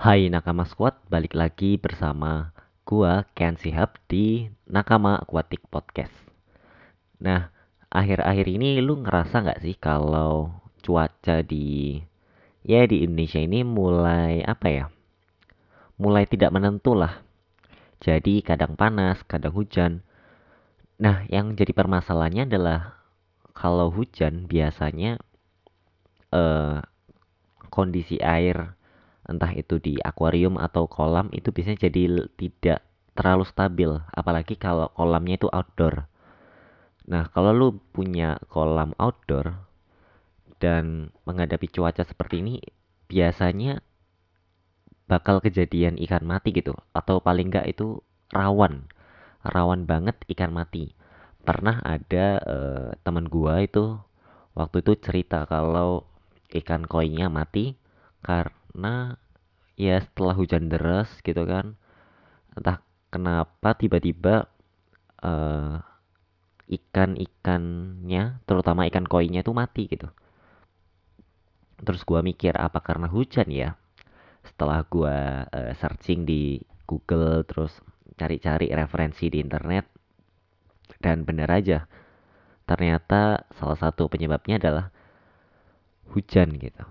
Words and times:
Hai 0.00 0.32
Nakama 0.32 0.64
Squad, 0.64 0.96
balik 1.12 1.36
lagi 1.36 1.76
bersama 1.76 2.56
gua 2.88 3.28
Ken 3.36 3.60
Sihab 3.60 4.00
di 4.08 4.48
Nakama 4.64 5.20
Aquatic 5.20 5.60
Podcast. 5.68 6.16
Nah, 7.20 7.52
akhir-akhir 7.92 8.48
ini 8.48 8.80
lu 8.80 9.04
ngerasa 9.04 9.44
nggak 9.44 9.60
sih 9.60 9.76
kalau 9.76 10.56
cuaca 10.80 11.44
di 11.44 12.00
ya 12.64 12.88
di 12.88 13.04
Indonesia 13.04 13.44
ini 13.44 13.60
mulai 13.60 14.40
apa 14.40 14.72
ya? 14.72 14.84
Mulai 16.00 16.24
tidak 16.24 16.56
menentu 16.56 16.96
lah. 16.96 17.20
Jadi 18.00 18.40
kadang 18.40 18.80
panas, 18.80 19.20
kadang 19.28 19.52
hujan. 19.52 20.00
Nah, 20.96 21.28
yang 21.28 21.60
jadi 21.60 21.76
permasalahannya 21.76 22.48
adalah 22.48 23.04
kalau 23.52 23.92
hujan 23.92 24.48
biasanya 24.48 25.20
eh, 26.32 26.80
kondisi 27.68 28.16
air 28.24 28.79
entah 29.30 29.54
itu 29.54 29.78
di 29.78 29.94
akuarium 30.02 30.58
atau 30.58 30.90
kolam 30.90 31.30
itu 31.30 31.54
biasanya 31.54 31.86
jadi 31.86 32.26
tidak 32.34 32.82
terlalu 33.14 33.46
stabil. 33.46 33.90
Apalagi 34.10 34.58
kalau 34.58 34.90
kolamnya 34.98 35.38
itu 35.38 35.46
outdoor. 35.46 36.10
Nah 37.06 37.30
kalau 37.30 37.54
lu 37.54 37.68
punya 37.94 38.42
kolam 38.50 38.90
outdoor 38.98 39.54
dan 40.58 41.14
menghadapi 41.24 41.70
cuaca 41.70 42.02
seperti 42.02 42.42
ini 42.42 42.54
biasanya 43.06 43.80
bakal 45.06 45.38
kejadian 45.38 45.94
ikan 46.02 46.26
mati 46.26 46.50
gitu. 46.50 46.74
Atau 46.90 47.22
paling 47.22 47.54
enggak 47.54 47.70
itu 47.70 48.02
rawan. 48.34 48.90
Rawan 49.46 49.86
banget 49.86 50.18
ikan 50.34 50.50
mati. 50.50 50.98
Pernah 51.40 51.80
ada 51.86 52.26
uh, 52.44 52.88
teman 53.06 53.30
gua 53.30 53.62
itu 53.64 53.96
waktu 54.52 54.82
itu 54.82 54.92
cerita 54.98 55.46
kalau 55.46 56.04
ikan 56.50 56.84
koinya 56.84 57.30
mati 57.30 57.78
karena 58.20 59.16
ya 59.80 59.96
setelah 60.04 60.36
hujan 60.36 60.68
deras 60.68 61.08
gitu 61.24 61.40
kan. 61.48 61.80
Entah 62.52 62.84
kenapa 63.08 63.72
tiba-tiba 63.72 64.52
uh, 65.24 65.80
ikan-ikannya 66.68 68.44
terutama 68.44 68.84
ikan 68.92 69.08
koinya 69.08 69.40
itu 69.40 69.56
mati 69.56 69.88
gitu. 69.88 70.12
Terus 71.80 72.04
gua 72.04 72.20
mikir 72.20 72.52
apa 72.60 72.84
karena 72.84 73.08
hujan 73.08 73.48
ya? 73.48 73.80
Setelah 74.44 74.84
gue 74.84 75.16
uh, 75.48 75.72
searching 75.80 76.28
di 76.28 76.60
Google 76.84 77.44
terus 77.48 77.72
cari-cari 78.20 78.68
referensi 78.68 79.32
di 79.32 79.40
internet 79.40 79.88
dan 81.00 81.24
benar 81.24 81.48
aja 81.48 81.88
ternyata 82.68 83.48
salah 83.56 83.78
satu 83.80 84.06
penyebabnya 84.12 84.60
adalah 84.60 84.86
hujan 86.12 86.54
gitu. 86.60 86.84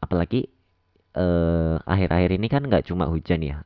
Apalagi 0.00 0.48
eh, 1.16 1.76
akhir-akhir 1.82 2.30
ini 2.36 2.46
kan 2.46 2.62
nggak 2.66 2.86
cuma 2.90 3.08
hujan 3.10 3.40
ya 3.42 3.58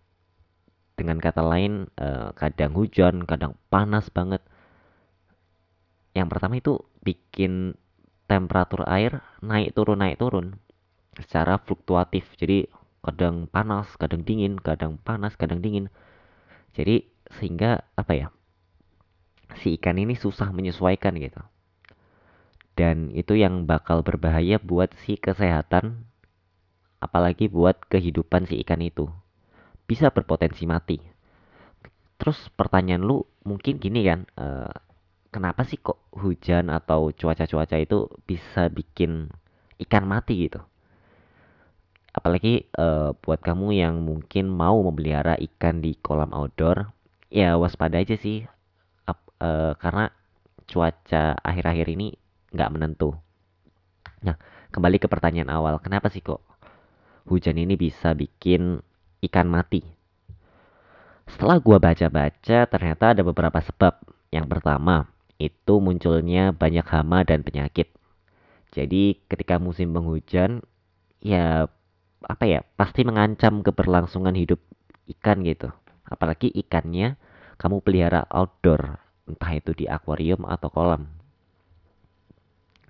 dengan 0.95 1.19
kata 1.19 1.42
lain 1.42 1.91
uh, 1.98 2.31
kadang 2.39 2.70
hujan 2.70 3.27
kadang 3.27 3.59
panas 3.67 4.14
banget 4.14 4.39
yang 6.14 6.31
pertama 6.31 6.55
itu 6.55 6.78
bikin 7.03 7.75
temperatur 8.31 8.86
air 8.86 9.19
naik 9.42 9.75
turun 9.75 9.98
naik 9.98 10.23
turun 10.23 10.55
secara 11.19 11.59
fluktuatif 11.59 12.31
jadi 12.39 12.70
kadang 13.05 13.45
panas, 13.53 13.92
kadang 14.01 14.25
dingin, 14.25 14.56
kadang 14.56 14.97
panas, 14.97 15.36
kadang 15.36 15.61
dingin. 15.61 15.92
Jadi 16.73 17.05
sehingga 17.36 17.84
apa 18.01 18.12
ya? 18.17 18.29
Si 19.61 19.77
ikan 19.77 20.01
ini 20.01 20.17
susah 20.17 20.51
menyesuaikan 20.51 21.20
gitu. 21.20 21.45
Dan 22.75 23.12
itu 23.14 23.39
yang 23.39 23.69
bakal 23.69 24.03
berbahaya 24.03 24.58
buat 24.58 24.91
si 25.05 25.20
kesehatan 25.20 26.08
apalagi 27.05 27.52
buat 27.52 27.77
kehidupan 27.92 28.48
si 28.48 28.64
ikan 28.64 28.80
itu. 28.80 29.12
Bisa 29.84 30.08
berpotensi 30.08 30.64
mati. 30.64 30.97
Terus 32.16 32.48
pertanyaan 32.56 33.05
lu 33.05 33.28
mungkin 33.44 33.77
gini 33.77 34.08
kan, 34.08 34.24
uh, 34.41 34.72
kenapa 35.28 35.69
sih 35.69 35.77
kok 35.77 36.01
hujan 36.17 36.73
atau 36.73 37.12
cuaca-cuaca 37.12 37.77
itu 37.77 38.08
bisa 38.24 38.73
bikin 38.73 39.29
ikan 39.84 40.08
mati 40.08 40.48
gitu? 40.48 40.64
apalagi 42.14 42.70
uh, 42.79 43.11
buat 43.18 43.42
kamu 43.42 43.74
yang 43.74 43.98
mungkin 44.06 44.46
mau 44.46 44.79
memelihara 44.86 45.34
ikan 45.34 45.83
di 45.83 45.98
kolam 45.98 46.30
outdoor 46.30 46.95
ya 47.27 47.58
waspada 47.58 47.98
aja 47.98 48.14
sih 48.14 48.46
Ap, 49.11 49.18
uh, 49.42 49.74
karena 49.83 50.14
cuaca 50.70 51.34
akhir-akhir 51.42 51.86
ini 51.90 52.14
nggak 52.55 52.70
menentu 52.70 53.18
nah 54.23 54.39
kembali 54.70 55.02
ke 55.02 55.11
pertanyaan 55.11 55.50
awal 55.50 55.83
kenapa 55.83 56.06
sih 56.06 56.23
kok 56.23 56.39
hujan 57.24 57.57
ini 57.57 57.74
bisa 57.74 58.12
bikin 58.12 58.80
ikan 59.24 59.48
mati. 59.48 59.85
Setelah 61.24 61.57
gua 61.61 61.80
baca-baca 61.80 62.68
ternyata 62.68 63.05
ada 63.17 63.23
beberapa 63.24 63.61
sebab. 63.61 63.96
Yang 64.29 64.46
pertama 64.51 65.08
itu 65.39 65.74
munculnya 65.79 66.51
banyak 66.51 66.85
hama 66.90 67.23
dan 67.23 67.46
penyakit. 67.46 67.89
Jadi 68.74 69.23
ketika 69.30 69.62
musim 69.62 69.95
penghujan 69.95 70.61
ya 71.23 71.70
apa 72.24 72.45
ya 72.45 72.61
pasti 72.74 73.07
mengancam 73.07 73.62
keberlangsungan 73.62 74.35
hidup 74.35 74.58
ikan 75.18 75.46
gitu. 75.46 75.70
Apalagi 76.05 76.51
ikannya 76.51 77.17
kamu 77.56 77.80
pelihara 77.80 78.27
outdoor 78.29 78.98
entah 79.24 79.52
itu 79.56 79.73
di 79.73 79.89
akuarium 79.89 80.45
atau 80.45 80.68
kolam. 80.68 81.08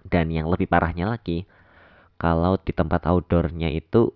Dan 0.04 0.32
yang 0.32 0.50
lebih 0.50 0.68
parahnya 0.68 1.08
lagi 1.08 1.46
kalau 2.16 2.56
di 2.60 2.72
tempat 2.72 3.04
outdoornya 3.04 3.68
itu 3.72 4.12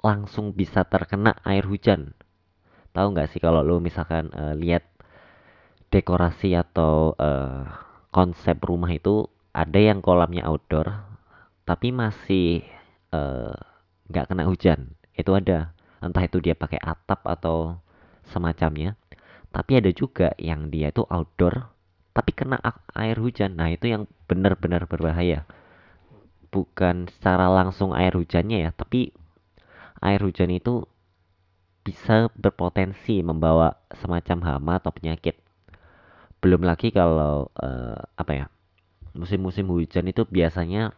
langsung 0.00 0.56
bisa 0.56 0.84
terkena 0.88 1.36
air 1.44 1.64
hujan. 1.64 2.16
Tahu 2.96 3.06
nggak 3.14 3.30
sih 3.32 3.40
kalau 3.40 3.62
lo 3.62 3.78
misalkan 3.78 4.32
uh, 4.34 4.56
lihat 4.56 4.84
dekorasi 5.94 6.56
atau 6.56 7.14
uh, 7.18 7.66
konsep 8.10 8.58
rumah 8.62 8.90
itu 8.90 9.30
ada 9.50 9.78
yang 9.78 10.02
kolamnya 10.02 10.46
outdoor 10.46 11.06
tapi 11.66 11.94
masih 11.94 12.66
Eh, 13.10 13.54
nggak 14.10 14.24
uh, 14.26 14.28
kena 14.30 14.44
hujan. 14.46 14.94
Itu 15.18 15.34
ada. 15.34 15.74
Entah 15.98 16.24
itu 16.24 16.38
dia 16.38 16.54
pakai 16.54 16.78
atap 16.78 17.26
atau 17.26 17.82
semacamnya. 18.30 18.94
Tapi 19.50 19.82
ada 19.82 19.90
juga 19.90 20.30
yang 20.38 20.70
dia 20.70 20.94
itu 20.94 21.02
outdoor 21.10 21.74
tapi 22.14 22.30
kena 22.34 22.58
air 22.94 23.18
hujan. 23.18 23.58
Nah 23.58 23.70
itu 23.70 23.90
yang 23.90 24.06
benar-benar 24.30 24.86
berbahaya. 24.86 25.42
Bukan 26.54 27.10
secara 27.10 27.50
langsung 27.50 27.94
air 27.94 28.14
hujannya 28.14 28.62
ya 28.66 28.70
tapi 28.74 29.10
air 30.00 30.20
hujan 30.20 30.52
itu 30.52 30.84
bisa 31.80 32.28
berpotensi 32.36 33.24
membawa 33.24 33.80
semacam 33.96 34.38
hama 34.44 34.72
atau 34.80 34.92
penyakit. 34.92 35.36
Belum 36.40 36.64
lagi 36.64 36.92
kalau 36.92 37.48
uh, 37.56 38.00
apa 38.16 38.32
ya 38.32 38.46
musim-musim 39.16 39.68
hujan 39.68 40.06
itu 40.08 40.24
biasanya 40.28 40.94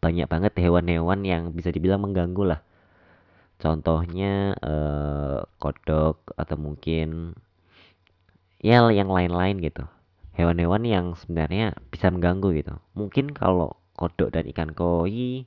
banyak 0.00 0.24
banget 0.28 0.52
hewan-hewan 0.56 1.20
yang 1.24 1.52
bisa 1.52 1.68
dibilang 1.68 2.00
mengganggu 2.00 2.56
lah. 2.56 2.60
Contohnya 3.60 4.56
eh, 4.58 5.40
kodok 5.60 6.34
atau 6.36 6.56
mungkin 6.58 7.38
ya 8.60 8.84
yang 8.88 9.12
lain-lain 9.12 9.60
gitu. 9.60 9.84
Hewan-hewan 10.34 10.82
yang 10.82 11.06
sebenarnya 11.14 11.76
bisa 11.92 12.10
mengganggu 12.10 12.50
gitu. 12.58 12.74
Mungkin 12.98 13.36
kalau 13.36 13.76
kodok 13.94 14.34
dan 14.34 14.48
ikan 14.50 14.74
koi 14.74 15.46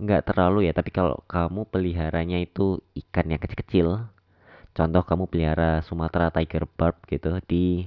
nggak 0.00 0.32
terlalu 0.32 0.68
ya 0.68 0.72
tapi 0.72 0.90
kalau 0.90 1.20
kamu 1.28 1.68
peliharanya 1.68 2.40
itu 2.40 2.80
ikan 3.06 3.28
yang 3.28 3.40
kecil-kecil 3.42 4.08
contoh 4.72 5.02
kamu 5.04 5.24
pelihara 5.28 5.84
Sumatera 5.84 6.32
tiger 6.32 6.64
barb 6.64 6.96
gitu 7.06 7.36
di 7.44 7.84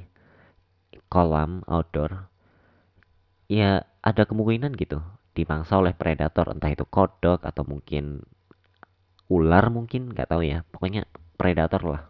kolam 1.10 1.66
outdoor 1.66 2.30
ya 3.50 3.82
ada 4.06 4.24
kemungkinan 4.30 4.78
gitu 4.78 5.02
dimangsa 5.34 5.82
oleh 5.82 5.98
predator 5.98 6.54
entah 6.54 6.70
itu 6.70 6.86
kodok 6.86 7.42
atau 7.42 7.66
mungkin 7.66 8.22
ular 9.34 9.66
mungkin 9.74 10.14
nggak 10.14 10.30
tahu 10.30 10.46
ya. 10.46 10.62
Pokoknya 10.70 11.10
predator 11.36 11.82
lah. 11.84 12.04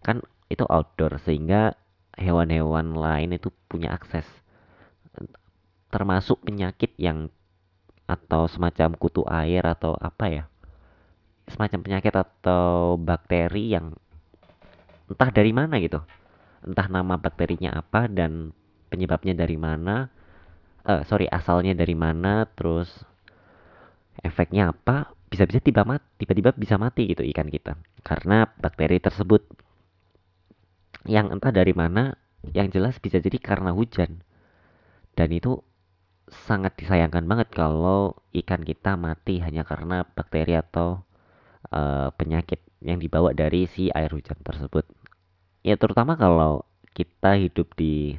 Kan 0.00 0.24
itu 0.48 0.64
outdoor 0.64 1.20
sehingga 1.20 1.76
hewan-hewan 2.16 2.96
lain 2.96 3.36
itu 3.36 3.52
punya 3.68 3.94
akses 3.94 4.26
termasuk 5.88 6.44
penyakit 6.44 6.92
yang 7.00 7.32
atau 8.08 8.48
semacam 8.48 8.96
kutu 8.96 9.22
air 9.28 9.60
atau 9.62 9.92
apa 10.00 10.26
ya 10.32 10.44
semacam 11.48 11.80
penyakit 11.84 12.12
atau 12.12 12.96
bakteri 12.96 13.72
yang 13.72 13.96
entah 15.08 15.30
dari 15.32 15.52
mana 15.52 15.80
gitu. 15.80 16.00
Entah 16.60 16.88
nama 16.88 17.16
bakterinya 17.16 17.72
apa 17.72 18.08
dan 18.08 18.52
penyebabnya 18.92 19.32
dari 19.32 19.56
mana 19.56 20.12
uh, 20.84 21.02
sorry 21.08 21.28
asalnya 21.28 21.76
dari 21.76 21.96
mana 21.96 22.48
terus 22.48 22.88
efeknya 24.24 24.72
apa 24.72 25.12
bisa-bisa 25.28 25.60
tiba 25.60 25.84
mati 25.84 26.04
tiba-tiba 26.24 26.50
bisa 26.56 26.76
mati 26.76 27.08
gitu 27.08 27.24
ikan 27.32 27.48
kita. 27.48 27.76
Karena 28.04 28.48
bakteri 28.60 29.00
tersebut 29.00 29.44
yang 31.08 31.32
entah 31.32 31.52
dari 31.52 31.72
mana 31.72 32.16
yang 32.52 32.68
jelas 32.68 33.00
bisa 33.00 33.20
jadi 33.20 33.40
karena 33.40 33.72
hujan. 33.72 34.20
Dan 35.16 35.34
itu 35.34 35.60
sangat 36.32 36.76
disayangkan 36.78 37.24
banget 37.24 37.48
kalau 37.52 38.16
ikan 38.32 38.62
kita 38.62 38.94
mati 38.94 39.40
hanya 39.40 39.64
karena 39.64 40.04
bakteri 40.04 40.56
atau 40.56 41.02
uh, 41.72 42.08
penyakit 42.14 42.60
yang 42.84 43.02
dibawa 43.02 43.34
dari 43.34 43.66
si 43.66 43.90
air 43.90 44.12
hujan 44.14 44.38
tersebut. 44.44 44.86
Ya 45.66 45.74
terutama 45.74 46.14
kalau 46.14 46.64
kita 46.94 47.38
hidup 47.38 47.74
di 47.74 48.16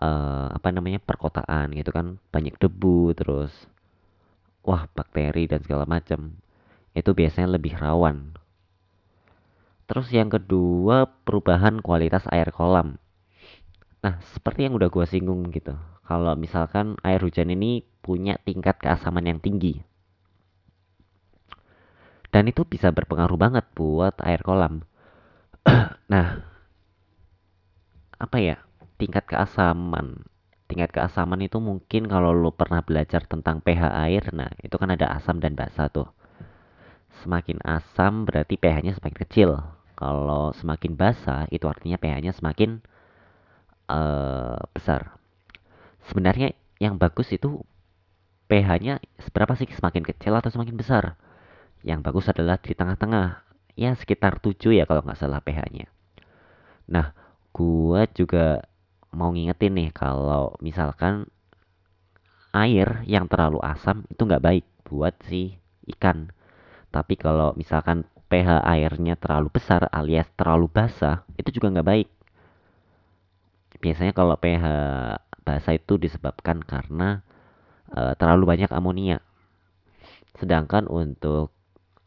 uh, 0.00 0.48
apa 0.52 0.68
namanya 0.72 0.98
perkotaan 1.00 1.72
gitu 1.76 1.92
kan 1.92 2.16
banyak 2.32 2.56
debu 2.56 3.12
terus 3.16 3.52
wah 4.64 4.88
bakteri 4.92 5.48
dan 5.48 5.64
segala 5.64 5.84
macam 5.88 6.36
itu 6.96 7.10
biasanya 7.14 7.56
lebih 7.56 7.76
rawan. 7.78 8.34
Terus 9.90 10.06
yang 10.14 10.30
kedua 10.30 11.10
perubahan 11.26 11.82
kualitas 11.82 12.22
air 12.30 12.50
kolam. 12.54 12.98
Nah 14.00 14.22
seperti 14.34 14.66
yang 14.66 14.74
udah 14.78 14.88
gue 14.88 15.04
singgung 15.06 15.50
gitu. 15.50 15.74
Kalau 16.10 16.34
misalkan 16.34 16.98
air 17.06 17.22
hujan 17.22 17.54
ini 17.54 17.86
punya 18.02 18.34
tingkat 18.42 18.82
keasaman 18.82 19.30
yang 19.30 19.38
tinggi. 19.38 19.78
Dan 22.34 22.50
itu 22.50 22.66
bisa 22.66 22.90
berpengaruh 22.90 23.38
banget 23.38 23.62
buat 23.78 24.18
air 24.26 24.42
kolam. 24.42 24.82
nah, 26.12 26.42
apa 28.18 28.36
ya? 28.42 28.58
Tingkat 28.98 29.30
keasaman. 29.30 30.26
Tingkat 30.66 30.90
keasaman 30.90 31.46
itu 31.46 31.62
mungkin 31.62 32.10
kalau 32.10 32.34
lo 32.34 32.50
pernah 32.58 32.82
belajar 32.82 33.22
tentang 33.30 33.62
pH 33.62 33.94
air, 34.10 34.34
nah 34.34 34.50
itu 34.66 34.74
kan 34.82 34.90
ada 34.90 35.14
asam 35.14 35.38
dan 35.38 35.54
basa 35.54 35.86
tuh. 35.94 36.10
Semakin 37.22 37.62
asam 37.62 38.26
berarti 38.26 38.58
pH-nya 38.58 38.98
semakin 38.98 39.18
kecil. 39.26 39.50
Kalau 39.94 40.50
semakin 40.58 40.98
basa 40.98 41.46
itu 41.54 41.70
artinya 41.70 42.02
pH-nya 42.02 42.34
semakin 42.34 42.82
uh, 43.86 44.58
besar. 44.74 45.19
Sebenarnya 46.08 46.56
yang 46.80 46.96
bagus 46.96 47.28
itu 47.34 47.60
pH-nya 48.48 48.98
seberapa 49.20 49.52
sih 49.54 49.68
semakin 49.68 50.02
kecil 50.06 50.32
atau 50.38 50.48
semakin 50.48 50.76
besar? 50.78 51.20
Yang 51.84 52.00
bagus 52.06 52.26
adalah 52.32 52.56
di 52.60 52.72
tengah-tengah. 52.72 53.44
Ya 53.76 53.96
sekitar 53.96 54.40
7 54.40 54.72
ya 54.76 54.84
kalau 54.84 55.04
nggak 55.04 55.20
salah 55.20 55.40
pH-nya. 55.40 55.88
Nah, 56.90 57.14
gua 57.54 58.04
juga 58.10 58.64
mau 59.10 59.30
ngingetin 59.30 59.74
nih 59.74 59.90
kalau 59.94 60.54
misalkan 60.62 61.26
air 62.50 63.02
yang 63.06 63.30
terlalu 63.30 63.62
asam 63.62 64.02
itu 64.10 64.22
nggak 64.26 64.42
baik 64.42 64.64
buat 64.86 65.14
si 65.26 65.58
ikan. 65.96 66.34
Tapi 66.90 67.14
kalau 67.14 67.54
misalkan 67.54 68.02
pH 68.30 68.66
airnya 68.66 69.14
terlalu 69.14 69.50
besar 69.50 69.86
alias 69.90 70.26
terlalu 70.34 70.66
basah, 70.70 71.22
itu 71.38 71.50
juga 71.54 71.70
nggak 71.78 71.88
baik. 71.88 72.08
Biasanya 73.80 74.12
kalau 74.12 74.34
pH 74.34 74.64
basah 75.50 75.74
itu 75.74 75.98
disebabkan 75.98 76.62
karena 76.62 77.26
uh, 77.90 78.14
terlalu 78.14 78.54
banyak 78.54 78.70
amonia. 78.70 79.18
Sedangkan 80.38 80.86
untuk 80.86 81.50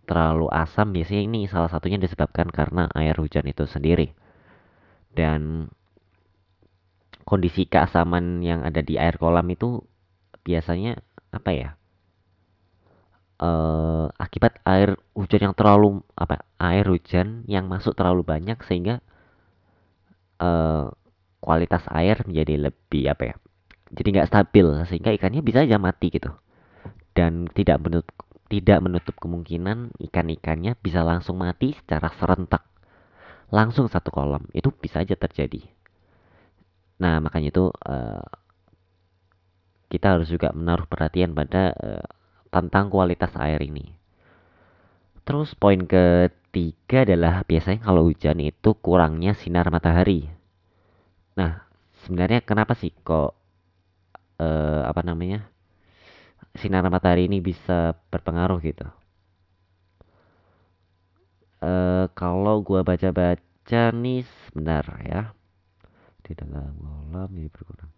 terlalu 0.08 0.48
asam 0.48 0.96
biasanya 0.96 1.28
ini 1.28 1.40
salah 1.52 1.68
satunya 1.68 2.00
disebabkan 2.00 2.48
karena 2.48 2.88
air 2.96 3.20
hujan 3.20 3.44
itu 3.44 3.68
sendiri. 3.68 4.16
Dan 5.12 5.68
kondisi 7.28 7.68
keasaman 7.68 8.40
yang 8.40 8.64
ada 8.64 8.80
di 8.80 8.96
air 8.96 9.20
kolam 9.20 9.52
itu 9.52 9.84
biasanya 10.48 11.04
apa 11.36 11.52
ya? 11.52 11.70
Uh, 13.44 14.08
akibat 14.16 14.64
air 14.64 14.96
hujan 15.12 15.52
yang 15.52 15.56
terlalu 15.58 16.00
apa 16.16 16.48
air 16.64 16.88
hujan 16.88 17.44
yang 17.44 17.68
masuk 17.68 17.92
terlalu 17.92 18.24
banyak 18.24 18.56
sehingga 18.64 19.04
uh, 20.40 20.96
kualitas 21.44 21.84
air 21.92 22.24
menjadi 22.24 22.72
lebih 22.72 23.12
apa 23.12 23.24
ya 23.30 23.36
jadi 23.92 24.08
nggak 24.20 24.30
stabil 24.32 24.68
sehingga 24.88 25.12
ikannya 25.12 25.44
bisa 25.44 25.68
aja 25.68 25.76
mati 25.78 26.08
gitu 26.10 26.32
dan 27.14 27.46
tidak 27.52 27.78
menutup 27.84 28.16
tidak 28.54 28.86
menutup 28.86 29.18
kemungkinan 29.18 29.98
ikan-ikannya 29.98 30.78
bisa 30.78 31.02
langsung 31.02 31.42
mati 31.42 31.74
secara 31.74 32.14
serentak. 32.22 32.62
Langsung 33.50 33.90
satu 33.90 34.14
kolam, 34.14 34.46
itu 34.54 34.70
bisa 34.70 35.02
aja 35.02 35.18
terjadi. 35.18 35.66
Nah, 37.02 37.18
makanya 37.18 37.50
itu 37.50 37.74
uh, 37.74 38.26
kita 39.90 40.18
harus 40.18 40.30
juga 40.30 40.54
menaruh 40.54 40.86
perhatian 40.86 41.34
pada 41.34 41.74
uh, 41.74 42.06
tentang 42.54 42.94
kualitas 42.94 43.34
air 43.42 43.58
ini. 43.66 43.98
Terus 45.26 45.58
poin 45.58 45.82
ketiga 45.90 47.10
adalah 47.10 47.42
biasanya 47.50 47.82
kalau 47.82 48.06
hujan 48.06 48.38
itu 48.38 48.78
kurangnya 48.78 49.34
sinar 49.34 49.74
matahari. 49.74 50.30
Nah, 51.34 51.66
sebenarnya 52.06 52.46
kenapa 52.46 52.78
sih 52.78 52.94
kok 53.04 53.34
uh, 54.38 54.82
apa 54.86 55.02
namanya? 55.02 55.50
sinar 56.54 56.86
matahari 56.86 57.26
ini 57.26 57.42
bisa 57.42 57.98
berpengaruh 58.14 58.62
gitu. 58.62 58.86
Uh, 61.64 62.06
kalau 62.14 62.62
gua 62.62 62.86
baca-baca 62.86 63.90
nih 63.90 64.22
sebentar 64.46 64.86
ya 65.02 65.34
di 66.22 66.38
dalam 66.38 66.78
kolam 66.78 67.30
ini 67.34 67.50
berkurang. 67.50 67.90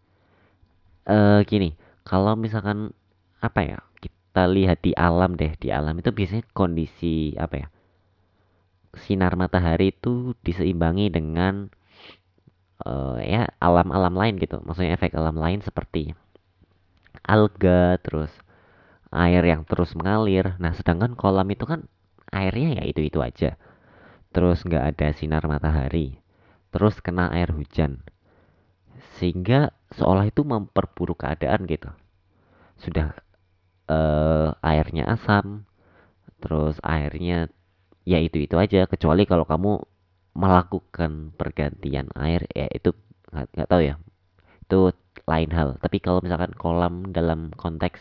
Uh, 1.04 1.44
gini, 1.44 1.76
kalau 2.08 2.40
misalkan 2.40 2.96
apa 3.44 3.60
ya 3.60 3.80
kita 4.00 4.48
lihat 4.48 4.80
di 4.80 4.96
alam 4.96 5.36
deh 5.36 5.52
di 5.60 5.70
alam 5.70 6.00
itu 6.00 6.16
biasanya 6.16 6.48
kondisi 6.56 7.36
apa 7.36 7.56
ya 7.60 7.68
sinar 8.96 9.36
matahari 9.36 9.92
itu 9.92 10.34
diseimbangi 10.42 11.12
dengan 11.12 11.68
uh, 12.86 13.20
ya 13.20 13.50
alam-alam 13.60 14.14
lain 14.14 14.36
gitu 14.40 14.62
maksudnya 14.64 14.96
efek 14.96 15.18
alam 15.18 15.36
lain 15.36 15.60
seperti 15.60 16.16
alga 17.26 17.98
terus 18.00 18.32
air 19.16 19.44
yang 19.48 19.64
terus 19.64 19.96
mengalir. 19.96 20.60
Nah, 20.60 20.76
sedangkan 20.76 21.16
kolam 21.16 21.48
itu 21.48 21.64
kan 21.64 21.88
airnya 22.30 22.82
ya 22.82 22.84
itu-itu 22.84 23.24
aja. 23.24 23.56
Terus 24.36 24.68
nggak 24.68 24.84
ada 24.96 25.08
sinar 25.16 25.44
matahari. 25.48 26.20
Terus 26.76 27.00
kena 27.00 27.32
air 27.32 27.56
hujan. 27.56 28.04
Sehingga 29.16 29.72
seolah 29.96 30.28
itu 30.28 30.44
memperburuk 30.44 31.24
keadaan 31.24 31.64
gitu. 31.72 31.88
Sudah 32.76 33.16
uh, 33.88 34.52
airnya 34.60 35.08
asam, 35.08 35.64
terus 36.44 36.76
airnya 36.84 37.48
ya 38.04 38.20
itu-itu 38.20 38.60
aja. 38.60 38.84
Kecuali 38.92 39.24
kalau 39.24 39.48
kamu 39.48 39.80
melakukan 40.36 41.32
pergantian 41.40 42.12
air, 42.20 42.44
ya 42.52 42.68
itu 42.70 42.92
nggak 43.32 43.70
tahu 43.72 43.82
ya. 43.82 43.96
Itu 44.68 44.92
lain 45.26 45.52
hal. 45.56 45.80
Tapi 45.80 45.98
kalau 46.04 46.20
misalkan 46.22 46.54
kolam 46.54 47.16
dalam 47.16 47.56
konteks 47.56 48.00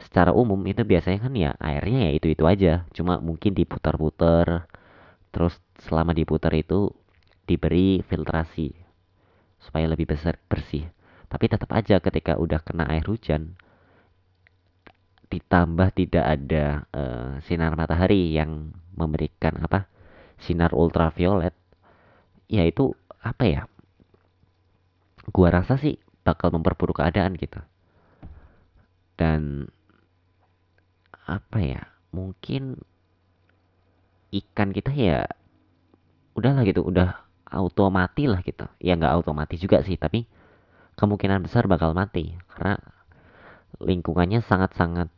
secara 0.00 0.32
umum 0.32 0.58
itu 0.64 0.80
biasanya 0.82 1.18
kan 1.20 1.32
ya 1.36 1.50
airnya 1.60 2.10
ya 2.10 2.12
itu-itu 2.16 2.44
aja. 2.48 2.88
Cuma 2.96 3.20
mungkin 3.20 3.52
diputar-putar. 3.52 4.66
Terus 5.30 5.54
selama 5.84 6.16
diputar 6.16 6.50
itu 6.56 6.90
diberi 7.46 8.02
filtrasi 8.02 8.74
supaya 9.60 9.86
lebih 9.86 10.10
besar 10.10 10.40
bersih. 10.48 10.88
Tapi 11.30 11.46
tetap 11.46 11.70
aja 11.70 12.02
ketika 12.02 12.34
udah 12.40 12.58
kena 12.64 12.90
air 12.90 13.06
hujan 13.06 13.54
ditambah 15.30 15.94
tidak 15.94 16.24
ada 16.26 16.90
uh, 16.90 17.38
sinar 17.46 17.78
matahari 17.78 18.34
yang 18.34 18.74
memberikan 18.98 19.62
apa 19.62 19.86
sinar 20.40 20.72
ultraviolet 20.72 21.54
ya 22.50 22.66
itu 22.66 22.96
apa 23.20 23.44
ya? 23.46 23.62
Gua 25.30 25.52
rasa 25.52 25.78
sih 25.78 26.00
bakal 26.26 26.50
memperburuk 26.50 26.98
keadaan 26.98 27.38
gitu. 27.38 27.60
Dan 29.14 29.70
apa 31.28 31.58
ya? 31.62 31.82
Mungkin 32.10 32.80
ikan 34.30 34.74
kita 34.74 34.90
ya 34.90 35.30
udahlah 36.34 36.66
gitu 36.66 36.82
udah 36.82 37.22
auto 37.46 37.90
lah 37.90 38.40
gitu. 38.42 38.66
Ya 38.82 38.98
nggak 38.98 39.22
otomatis 39.22 39.60
juga 39.62 39.82
sih 39.86 39.94
tapi 39.94 40.26
kemungkinan 40.98 41.46
besar 41.46 41.70
bakal 41.70 41.94
mati. 41.94 42.34
Karena 42.50 42.80
lingkungannya 43.78 44.42
sangat-sangat 44.42 45.08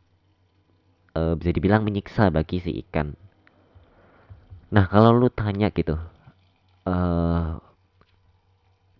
e, 1.17 1.21
bisa 1.37 1.51
dibilang 1.51 1.81
menyiksa 1.81 2.29
bagi 2.29 2.61
si 2.61 2.71
ikan 2.85 3.17
nah 4.73 4.85
kalau 4.89 5.13
lu 5.13 5.29
tanya 5.29 5.67
gitu 5.69 5.95
eh, 6.89 7.51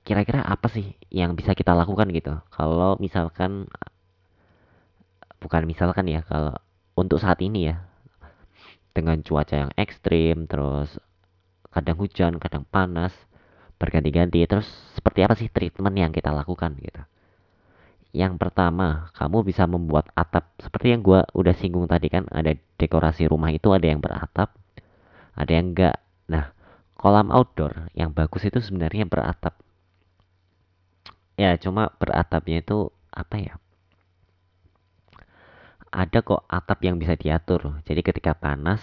kira-kira 0.03 0.43
apa 0.43 0.67
sih 0.67 0.99
yang 1.07 1.33
bisa 1.39 1.55
kita 1.55 1.71
lakukan 1.71 2.11
gitu? 2.11 2.35
Kalau 2.51 2.99
misalkan 2.99 3.71
bukan 5.39 5.63
misalkan 5.67 6.07
ya 6.11 6.23
kalau 6.23 6.55
untuk 6.95 7.19
saat 7.19 7.39
ini 7.39 7.71
ya 7.71 7.83
dengan 8.93 9.19
cuaca 9.23 9.67
yang 9.67 9.71
ekstrim 9.79 10.45
terus 10.45 10.99
kadang 11.73 11.97
hujan 11.97 12.37
kadang 12.37 12.63
panas 12.69 13.11
berganti-ganti 13.81 14.45
terus 14.45 14.69
seperti 14.93 15.19
apa 15.25 15.33
sih 15.39 15.49
treatment 15.49 15.95
yang 15.95 16.11
kita 16.11 16.29
lakukan 16.35 16.75
gitu? 16.83 17.01
Yang 18.13 18.37
pertama 18.37 19.09
kamu 19.17 19.41
bisa 19.41 19.65
membuat 19.65 20.11
atap. 20.13 20.53
Seperti 20.61 20.93
yang 20.93 21.01
gua 21.01 21.25
udah 21.33 21.55
singgung 21.57 21.89
tadi 21.89 22.11
kan 22.11 22.27
ada 22.29 22.53
dekorasi 22.77 23.25
rumah 23.25 23.49
itu 23.49 23.73
ada 23.73 23.87
yang 23.89 24.03
beratap 24.03 24.53
ada 25.33 25.51
yang 25.51 25.73
enggak 25.73 25.97
nah 26.29 26.53
kolam 26.97 27.29
outdoor 27.29 27.91
yang 27.97 28.15
bagus 28.15 28.47
itu 28.47 28.63
sebenarnya 28.63 29.05
beratap 29.09 29.59
ya 31.35 31.57
cuma 31.57 31.91
beratapnya 31.97 32.61
itu 32.61 32.93
apa 33.13 33.35
ya 33.37 33.53
ada 35.93 36.25
kok 36.25 36.41
atap 36.49 36.81
yang 36.81 36.97
bisa 36.97 37.13
diatur. 37.13 37.77
Jadi 37.85 38.01
ketika 38.01 38.33
panas, 38.33 38.81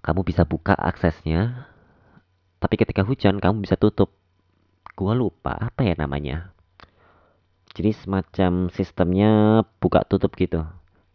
kamu 0.00 0.24
bisa 0.24 0.48
buka 0.48 0.72
aksesnya, 0.72 1.68
tapi 2.56 2.80
ketika 2.80 3.04
hujan 3.04 3.36
kamu 3.36 3.68
bisa 3.68 3.76
tutup. 3.76 4.16
Gua 4.96 5.12
lupa 5.12 5.52
apa 5.60 5.84
ya 5.84 5.92
namanya. 5.92 6.56
Jadi 7.76 7.92
semacam 7.92 8.72
sistemnya 8.72 9.60
buka 9.76 10.08
tutup 10.08 10.32
gitu. 10.40 10.64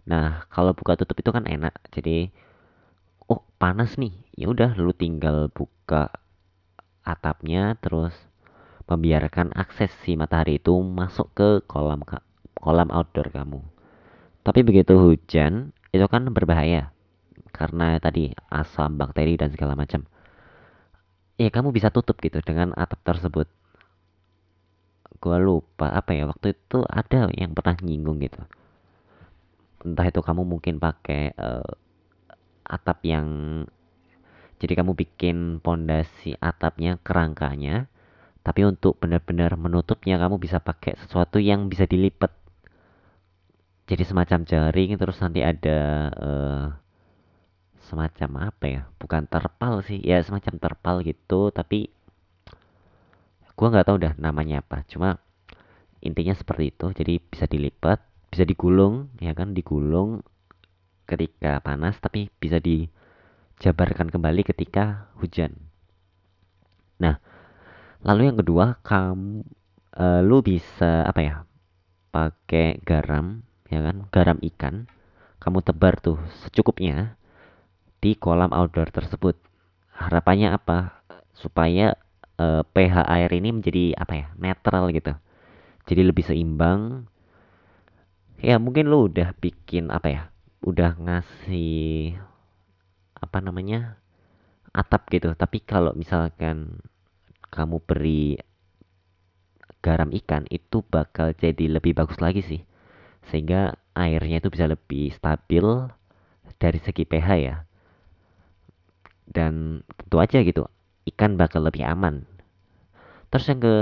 Nah, 0.05 0.45
kalau 0.53 0.77
buka 0.77 0.93
tutup 0.93 1.17
itu 1.17 1.33
kan 1.33 1.49
enak. 1.49 1.73
Jadi 1.89 2.29
oh, 3.31 3.39
panas 3.55 3.95
nih. 3.95 4.11
Ya 4.35 4.51
udah 4.51 4.75
lu 4.75 4.91
tinggal 4.91 5.47
buka 5.47 6.11
atapnya 7.07 7.79
terus 7.79 8.13
membiarkan 8.91 9.55
akses 9.55 9.89
si 10.03 10.19
matahari 10.19 10.59
itu 10.59 10.75
masuk 10.83 11.31
ke 11.31 11.49
kolam 11.63 12.03
kolam 12.59 12.89
outdoor 12.91 13.31
kamu. 13.31 13.63
Tapi 14.41 14.59
begitu 14.65 14.97
hujan, 14.97 15.71
itu 15.93 16.05
kan 16.09 16.27
berbahaya 16.33 16.91
karena 17.51 17.99
tadi 18.01 18.33
asam, 18.49 18.97
bakteri 18.97 19.37
dan 19.37 19.53
segala 19.53 19.77
macam. 19.77 20.07
Ya 21.39 21.49
kamu 21.49 21.73
bisa 21.73 21.89
tutup 21.89 22.19
gitu 22.19 22.41
dengan 22.41 22.73
atap 22.75 23.01
tersebut. 23.05 23.47
Gua 25.21 25.37
lupa 25.37 25.93
apa 25.93 26.17
ya 26.17 26.25
waktu 26.25 26.57
itu 26.57 26.81
ada 26.89 27.29
yang 27.37 27.53
pernah 27.53 27.77
nyinggung 27.79 28.17
gitu. 28.21 28.41
Entah 29.85 30.09
itu 30.09 30.21
kamu 30.21 30.45
mungkin 30.45 30.77
pakai 30.77 31.33
uh, 31.37 31.65
atap 32.65 33.03
yang 33.07 33.27
jadi 34.61 34.77
kamu 34.77 34.93
bikin 34.93 35.57
pondasi 35.63 36.37
atapnya 36.37 37.01
kerangkanya 37.01 37.89
tapi 38.41 38.65
untuk 38.65 38.97
benar-benar 38.97 39.53
menutupnya 39.57 40.17
kamu 40.17 40.41
bisa 40.41 40.57
pakai 40.57 40.97
sesuatu 40.97 41.37
yang 41.37 41.69
bisa 41.69 41.85
dilipat 41.85 42.33
jadi 43.85 44.03
semacam 44.07 44.47
jaring 44.47 44.95
terus 44.97 45.19
nanti 45.19 45.43
ada 45.43 45.79
uh, 46.15 46.65
semacam 47.91 48.53
apa 48.53 48.65
ya 48.69 48.81
bukan 49.01 49.27
terpal 49.27 49.83
sih 49.83 49.99
ya 49.99 50.23
semacam 50.23 50.53
terpal 50.61 50.95
gitu 51.03 51.51
tapi 51.51 51.91
gua 53.61 53.69
nggak 53.69 53.87
tahu 53.93 53.97
dah 54.01 54.13
namanya 54.17 54.65
apa. 54.65 54.81
Cuma 54.89 55.21
intinya 56.01 56.33
seperti 56.33 56.73
itu 56.73 56.89
jadi 56.97 57.21
bisa 57.21 57.45
dilipat 57.45 58.01
bisa 58.33 58.41
digulung 58.41 59.13
ya 59.21 59.37
kan 59.37 59.53
digulung 59.53 60.25
ketika 61.11 61.59
panas 61.59 61.99
tapi 61.99 62.31
bisa 62.39 62.63
dijabarkan 62.63 64.07
kembali 64.07 64.47
ketika 64.47 65.11
hujan 65.19 65.59
nah 66.95 67.19
Lalu 68.01 68.33
yang 68.33 68.37
kedua, 68.41 68.81
kamu 68.81 69.45
uh, 69.93 70.21
lu 70.25 70.41
bisa 70.41 71.05
apa 71.05 71.21
ya? 71.21 71.35
Pakai 72.09 72.81
garam, 72.81 73.45
ya 73.69 73.79
kan? 73.85 74.09
Garam 74.09 74.37
ikan. 74.41 74.89
Kamu 75.37 75.61
tebar 75.61 76.01
tuh 76.01 76.17
secukupnya 76.41 77.17
di 78.01 78.17
kolam 78.17 78.49
outdoor 78.49 78.89
tersebut. 78.89 79.37
Harapannya 79.93 80.49
apa? 80.57 81.05
Supaya 81.37 81.93
uh, 82.41 82.65
pH 82.73 83.05
air 83.05 83.29
ini 83.37 83.53
menjadi 83.53 83.93
apa 83.93 84.13
ya? 84.17 84.27
Netral 84.37 84.89
gitu. 84.97 85.13
Jadi 85.85 86.01
lebih 86.01 86.25
seimbang. 86.25 87.05
Ya 88.41 88.57
mungkin 88.57 88.89
lu 88.89 89.13
udah 89.13 89.37
bikin 89.37 89.93
apa 89.93 90.09
ya? 90.09 90.23
Udah 90.61 90.93
ngasih 90.97 92.15
apa 93.17 93.37
namanya? 93.41 94.01
atap 94.71 95.11
gitu. 95.11 95.35
Tapi 95.35 95.63
kalau 95.63 95.91
misalkan 95.95 96.79
kamu 97.51 97.83
beri 97.83 98.39
garam 99.83 100.13
ikan 100.15 100.47
itu 100.47 100.85
bakal 100.87 101.35
jadi 101.35 101.67
lebih 101.79 101.95
bagus 101.95 102.19
lagi 102.23 102.41
sih. 102.43 102.61
Sehingga 103.29 103.75
airnya 103.93 104.39
itu 104.39 104.49
bisa 104.49 104.65
lebih 104.71 105.11
stabil 105.11 105.65
dari 106.57 106.79
segi 106.79 107.03
pH 107.03 107.27
ya. 107.37 107.55
Dan 109.27 109.83
tentu 109.95 110.17
aja 110.19 110.39
gitu 110.43 110.67
ikan 111.15 111.35
bakal 111.35 111.63
lebih 111.63 111.83
aman. 111.87 112.27
Terus 113.31 113.47
yang 113.47 113.59
ke 113.63 113.75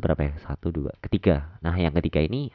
berapa 0.00 0.20
ya? 0.24 0.34
Satu 0.44 0.72
dua 0.72 0.92
ketiga. 1.04 1.56
Nah 1.60 1.76
yang 1.76 1.92
ketiga 1.96 2.24
ini 2.24 2.48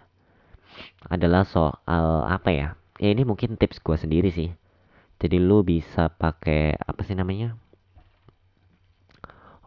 adalah 1.06 1.44
soal 1.46 2.26
apa 2.26 2.50
ya 2.50 2.81
ya 2.98 3.10
ini 3.14 3.24
mungkin 3.24 3.56
tips 3.56 3.80
gua 3.80 3.96
sendiri 3.96 4.34
sih. 4.34 4.50
Jadi 5.22 5.38
lu 5.38 5.62
bisa 5.62 6.10
pakai 6.10 6.74
apa 6.76 7.06
sih 7.06 7.14
namanya 7.14 7.54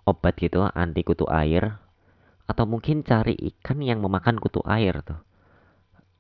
obat 0.05 0.37
gitu 0.37 0.67
anti 0.67 1.01
kutu 1.01 1.25
air 1.31 1.81
atau 2.45 2.69
mungkin 2.69 3.01
cari 3.01 3.33
ikan 3.55 3.81
yang 3.81 4.05
memakan 4.05 4.37
kutu 4.37 4.61
air 4.69 5.01
tuh. 5.01 5.21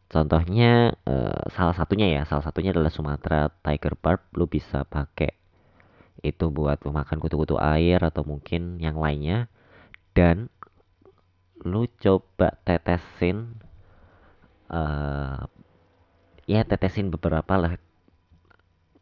Contohnya 0.09 0.95
uh, 1.05 1.45
salah 1.53 1.77
satunya 1.77 2.07
ya 2.09 2.23
salah 2.25 2.45
satunya 2.45 2.73
adalah 2.73 2.89
Sumatera 2.89 3.53
tiger 3.61 3.95
barb. 3.99 4.21
Lu 4.39 4.49
bisa 4.49 4.87
pakai 4.89 5.37
itu 6.25 6.49
buat 6.49 6.81
memakan 6.81 7.21
kutu-kutu 7.21 7.61
air 7.61 8.01
atau 8.01 8.25
mungkin 8.25 8.81
yang 8.81 8.97
lainnya. 8.97 9.53
Dan 10.17 10.49
lu 11.61 11.91
coba 12.01 12.57
tetesin 12.65 13.61
uh, 14.71 15.45
ya 16.51 16.63
tetesin 16.67 17.09
beberapa 17.13 17.55
lah. 17.57 17.75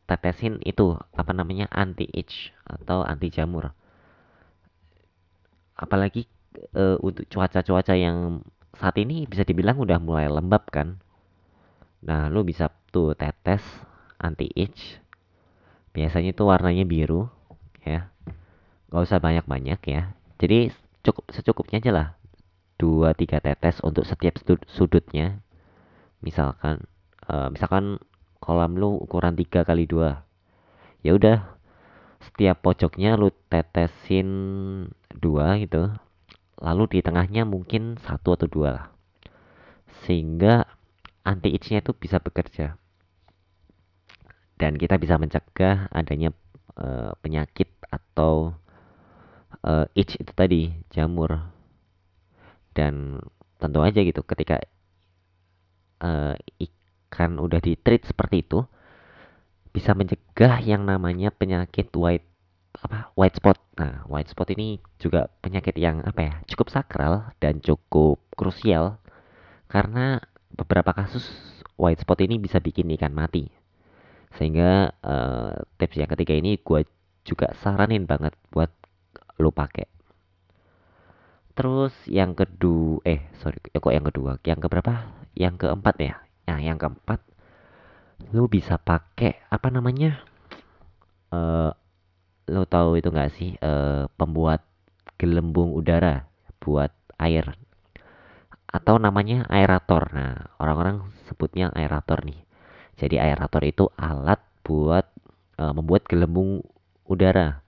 Tetesin 0.07 0.61
itu 0.67 0.99
apa 1.15 1.33
namanya 1.33 1.71
anti 1.73 2.05
itch 2.11 2.51
atau 2.67 3.07
anti 3.07 3.33
jamur 3.33 3.73
apalagi 5.83 6.31
uh, 6.79 6.95
untuk 7.03 7.27
cuaca-cuaca 7.27 7.99
yang 7.99 8.47
saat 8.79 8.97
ini 9.03 9.27
bisa 9.27 9.43
dibilang 9.43 9.83
udah 9.83 9.99
mulai 9.99 10.31
lembab 10.31 10.71
kan. 10.71 11.03
Nah 12.07 12.31
lu 12.31 12.47
bisa 12.47 12.71
tuh 12.95 13.19
tetes 13.19 13.63
anti 14.23 14.49
itch 14.55 15.03
biasanya 15.93 16.33
tuh 16.33 16.55
warnanya 16.55 16.87
biru 16.87 17.29
ya. 17.83 18.09
Gak 18.93 19.03
usah 19.09 19.19
banyak-banyak 19.19 19.81
ya. 19.89 20.15
Jadi 20.39 20.71
cukup 21.03 21.25
secukupnya 21.35 21.83
aja 21.83 21.93
lah. 21.93 22.09
Dua 22.79 23.15
tiga 23.15 23.43
tetes 23.43 23.83
untuk 23.83 24.07
setiap 24.07 24.39
sudutnya 24.71 25.43
misalkan 26.23 26.87
uh, 27.29 27.49
misalkan 27.53 28.03
kolam 28.43 28.75
lu 28.75 28.99
ukuran 28.99 29.39
3 29.39 29.63
kali 29.63 29.87
dua. 29.87 30.27
Ya 31.03 31.15
udah 31.15 31.47
setiap 32.23 32.63
pojoknya 32.63 33.19
lu 33.19 33.31
tetesin 33.51 34.29
dua 35.11 35.59
gitu. 35.63 35.91
Lalu 36.63 36.99
di 36.99 36.99
tengahnya 37.03 37.43
mungkin 37.43 37.99
satu 38.03 38.39
atau 38.39 38.47
dua 38.47 38.69
lah. 38.71 38.87
Sehingga 40.07 40.67
anti 41.27 41.55
itchnya 41.55 41.83
itu 41.83 41.95
bisa 41.95 42.23
bekerja. 42.23 42.79
Dan 44.59 44.79
kita 44.79 44.95
bisa 44.99 45.19
mencegah 45.19 45.91
adanya 45.91 46.31
uh, 46.79 47.19
penyakit 47.19 47.67
atau 47.91 48.55
uh, 49.67 49.87
itch 49.99 50.23
itu 50.23 50.33
tadi 50.35 50.71
jamur. 50.95 51.51
Dan 52.71 53.19
tentu 53.59 53.83
aja 53.83 53.99
gitu 54.03 54.23
ketika 54.23 54.63
uh, 55.99 56.39
ikan 57.13 57.37
udah 57.37 57.61
di 57.61 57.77
treat 57.77 58.09
seperti 58.09 58.41
itu 58.41 58.65
bisa 59.77 59.93
mencegah 59.93 60.65
yang 60.65 60.89
namanya 60.89 61.29
penyakit 61.29 61.93
white 61.93 62.25
apa 62.73 63.13
white 63.13 63.37
spot. 63.37 63.61
Nah, 63.77 64.09
white 64.09 64.33
spot 64.33 64.49
ini 64.57 64.81
juga 64.97 65.29
penyakit 65.45 65.77
yang 65.77 66.01
apa 66.01 66.21
ya 66.25 66.35
cukup 66.49 66.73
sakral 66.73 67.29
dan 67.37 67.61
cukup 67.61 68.17
krusial 68.33 68.97
karena 69.69 70.25
beberapa 70.57 70.97
kasus 70.97 71.29
white 71.77 72.01
spot 72.01 72.25
ini 72.25 72.41
bisa 72.41 72.61
bikin 72.65 72.89
ikan 72.97 73.13
mati. 73.13 73.53
Sehingga 74.41 74.97
uh, 75.05 75.53
tips 75.77 76.01
yang 76.01 76.09
ketiga 76.09 76.33
ini 76.33 76.57
gue 76.57 76.89
juga 77.29 77.53
saranin 77.61 78.09
banget 78.09 78.33
buat 78.49 78.73
lo 79.37 79.53
pakai. 79.53 79.89
Terus 81.53 81.93
yang 82.09 82.33
kedua, 82.33 83.05
eh 83.05 83.29
sorry, 83.45 83.61
kok 83.61 83.93
yang 83.93 84.09
kedua, 84.09 84.41
yang 84.41 84.57
keberapa? 84.57 85.13
Yang 85.37 85.69
keempat 85.69 85.97
ya. 86.01 86.17
Nah, 86.49 86.59
yang 86.59 86.79
keempat 86.79 87.23
lu 88.31 88.47
bisa 88.47 88.79
pakai 88.79 89.43
apa 89.51 89.69
namanya 89.69 90.23
uh, 91.35 91.75
lu 92.47 92.63
tahu 92.69 93.01
itu 93.01 93.11
nggak 93.11 93.33
sih 93.35 93.59
uh, 93.59 94.07
pembuat 94.15 94.63
gelembung 95.19 95.75
udara 95.75 96.31
buat 96.63 96.95
air 97.19 97.59
atau 98.73 98.97
namanya 98.97 99.45
aerator. 99.53 100.09
Nah 100.15 100.55
orang-orang 100.57 101.13
sebutnya 101.29 101.69
aerator 101.75 102.25
nih. 102.25 102.41
Jadi 102.97 103.19
aerator 103.19 103.63
itu 103.67 103.85
alat 103.99 104.41
buat 104.63 105.05
uh, 105.59 105.73
membuat 105.75 106.07
gelembung 106.09 106.65
udara. 107.05 107.61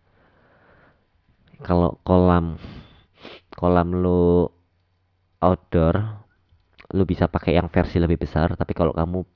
Kalau 1.60 2.00
kolam 2.02 2.56
kolam 3.54 3.88
lu 3.94 4.48
outdoor 5.38 6.23
lu 6.94 7.02
bisa 7.02 7.26
pakai 7.26 7.58
yang 7.58 7.66
versi 7.66 7.98
lebih 7.98 8.22
besar 8.22 8.54
tapi 8.54 8.72
kalau 8.72 8.94
kamu 8.94 9.26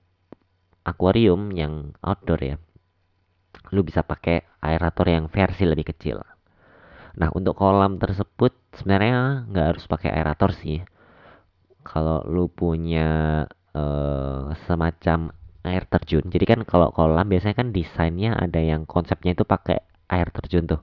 akuarium 0.87 1.51
yang 1.51 1.93
outdoor 2.01 2.41
ya 2.41 2.57
lu 3.75 3.83
bisa 3.83 4.07
pakai 4.07 4.47
aerator 4.63 5.11
yang 5.11 5.27
versi 5.27 5.67
lebih 5.67 5.91
kecil 5.91 6.23
nah 7.19 7.29
untuk 7.35 7.59
kolam 7.59 7.99
tersebut 7.99 8.55
sebenarnya 8.79 9.51
nggak 9.51 9.67
harus 9.75 9.85
pakai 9.91 10.15
aerator 10.15 10.55
sih 10.55 10.87
kalau 11.83 12.23
lu 12.29 12.47
punya 12.53 13.43
uh, 13.73 14.53
semacam 14.69 15.33
air 15.65 15.85
terjun. 15.89 16.25
Jadi 16.29 16.45
kan 16.45 16.61
kalau 16.69 16.93
kolam 16.93 17.29
biasanya 17.29 17.57
kan 17.57 17.69
desainnya 17.73 18.37
ada 18.37 18.61
yang 18.61 18.85
konsepnya 18.85 19.33
itu 19.33 19.49
pakai 19.49 19.81
air 20.13 20.29
terjun 20.33 20.69
tuh. 20.69 20.83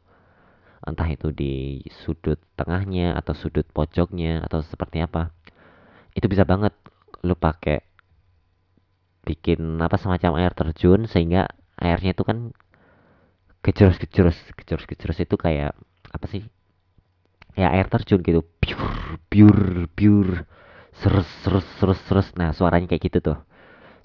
Entah 0.85 1.09
itu 1.09 1.29
di 1.33 1.81
sudut 2.05 2.37
tengahnya 2.57 3.17
atau 3.17 3.33
sudut 3.37 3.65
pojoknya 3.69 4.45
atau 4.45 4.61
seperti 4.61 5.01
apa. 5.05 5.33
Itu 6.17 6.25
bisa 6.31 6.47
banget 6.47 6.73
lu 7.27 7.35
pakai 7.35 7.83
bikin 9.25 9.81
apa 9.81 9.97
semacam 9.97 10.37
air 10.37 10.53
terjun 10.53 11.09
sehingga 11.09 11.49
airnya 11.81 12.13
itu 12.13 12.23
kan 12.23 12.53
gejrus-gejrus, 13.65 14.37
gejrus-gejrus 14.53 15.19
itu 15.25 15.35
kayak 15.35 15.73
apa 16.13 16.25
sih? 16.29 16.45
Ya 17.57 17.73
air 17.73 17.87
terjun 17.89 18.21
gitu. 18.21 18.45
Biur, 18.61 19.19
biur, 19.31 19.59
biur. 19.97 20.29
Serus, 20.95 21.27
serus, 21.43 21.65
serus, 21.81 21.99
serus. 22.07 22.27
Nah, 22.39 22.55
suaranya 22.55 22.87
kayak 22.87 23.03
gitu 23.11 23.19
tuh. 23.33 23.37